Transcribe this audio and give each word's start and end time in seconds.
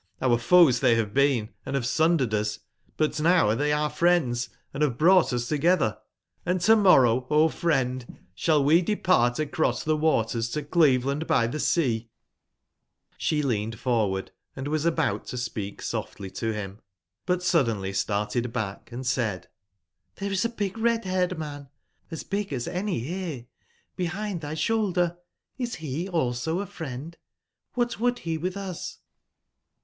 Our 0.19 0.39
foes 0.39 0.79
they 0.79 0.95
have 0.95 1.13
been, 1.13 1.49
and 1.63 1.75
have 1.75 1.85
sundered 1.85 2.33
us; 2.33 2.57
but 2.97 3.19
now 3.19 3.49
are 3.49 3.55
they 3.55 3.71
our 3.71 3.91
friends, 3.91 4.49
and 4.73 4.81
have 4.81 4.97
brought 4.97 5.31
us 5.31 5.47
together. 5.47 5.99
Hnd 6.47 6.63
to/morrow,0 6.65 7.51
friend, 7.53 8.17
shall 8.33 8.63
we 8.63 8.81
depart 8.81 9.37
across 9.37 9.83
the 9.83 9.95
waters 9.95 10.49
to 10.53 10.63
Cleveland 10.63 11.27
by 11.27 11.45
the 11.45 11.59
Sea''i7She 11.59 13.43
leaned 13.43 13.77
forward, 13.77 14.31
and 14.55 14.67
was 14.69 14.85
about 14.85 15.27
to 15.27 15.37
speak 15.37 15.83
softly 15.83 16.31
to 16.31 16.51
him, 16.51 16.79
but 17.27 17.43
suddenly 17.43 17.93
started 17.93 18.51
back, 18.51 18.91
and 18.91 19.05
said: 19.05 19.49
XibcYC 20.15 20.31
is 20.31 20.45
a 20.45 20.49
big, 20.49 20.79
red/haired 20.79 21.37
man, 21.37 21.69
as 22.09 22.23
big 22.23 22.51
as 22.51 22.67
any 22.67 23.01
here, 23.01 23.45
be 23.95 24.05
hind 24.07 24.41
thy 24.41 24.55
shoulder. 24.55 25.19
Is 25.59 25.75
he 25.75 26.09
also 26.09 26.59
a 26.59 26.65
friend? 26.65 27.15
Qlhat 27.77 27.99
would 27.99 28.17
he 28.25 28.39
with 28.39 28.57
us 28.57 28.97